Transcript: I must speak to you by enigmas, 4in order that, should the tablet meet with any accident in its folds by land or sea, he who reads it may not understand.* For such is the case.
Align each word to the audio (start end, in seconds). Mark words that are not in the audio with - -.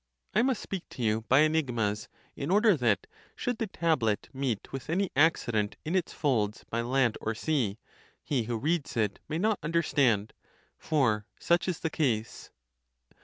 I 0.33 0.41
must 0.41 0.63
speak 0.63 0.89
to 0.89 1.03
you 1.03 1.21
by 1.29 1.41
enigmas, 1.41 2.09
4in 2.35 2.51
order 2.51 2.75
that, 2.75 3.05
should 3.35 3.59
the 3.59 3.67
tablet 3.67 4.29
meet 4.33 4.71
with 4.71 4.89
any 4.89 5.11
accident 5.15 5.75
in 5.85 5.95
its 5.95 6.11
folds 6.11 6.63
by 6.71 6.81
land 6.81 7.19
or 7.21 7.35
sea, 7.35 7.77
he 8.23 8.45
who 8.45 8.57
reads 8.57 8.97
it 8.97 9.19
may 9.29 9.37
not 9.37 9.59
understand.* 9.61 10.33
For 10.79 11.27
such 11.39 11.67
is 11.67 11.81
the 11.81 11.91
case. 11.91 12.49